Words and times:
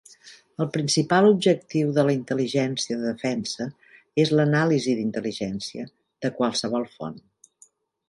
El 0.63 0.69
principal 0.77 1.27
objectiu 1.33 1.91
de 1.97 2.05
la 2.07 2.15
intel·ligència 2.15 2.99
de 3.03 3.07
defensa 3.11 3.69
és 4.27 4.35
l'anàlisi 4.39 4.99
d'intel·ligència 5.03 5.89
"de 6.27 6.37
qualsevol 6.41 6.93
font". 6.99 7.25